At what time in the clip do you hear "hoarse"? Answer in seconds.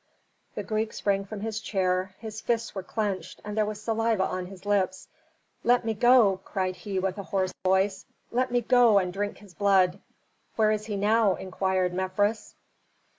7.29-7.53